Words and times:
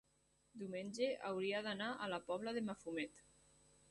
diumenge 0.61 1.09
hauria 1.31 1.59
d'anar 1.69 1.91
a 2.05 2.09
la 2.13 2.21
Pobla 2.31 2.57
de 2.59 2.65
Mafumet. 2.71 3.23